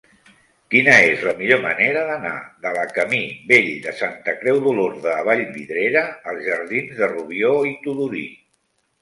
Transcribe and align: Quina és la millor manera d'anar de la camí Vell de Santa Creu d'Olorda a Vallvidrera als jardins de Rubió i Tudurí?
Quina 0.75 0.93
és 1.09 1.25
la 1.25 1.33
millor 1.41 1.59
manera 1.65 2.05
d'anar 2.07 2.31
de 2.63 2.71
la 2.77 2.85
camí 2.95 3.19
Vell 3.51 3.69
de 3.83 3.93
Santa 4.01 4.35
Creu 4.41 4.63
d'Olorda 4.65 5.13
a 5.19 5.27
Vallvidrera 5.29 6.05
als 6.33 6.43
jardins 6.49 6.99
de 7.03 7.13
Rubió 7.15 7.55
i 7.75 7.77
Tudurí? 7.87 8.27